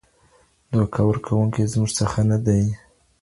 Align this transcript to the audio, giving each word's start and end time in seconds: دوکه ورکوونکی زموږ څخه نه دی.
دوکه 0.73 0.99
ورکوونکی 1.09 1.63
زموږ 1.73 1.89
څخه 1.99 2.19
نه 2.29 2.37
دی. 2.45 2.63